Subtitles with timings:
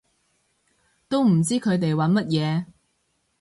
[1.07, 2.65] 都唔知佢哋玩乜嘢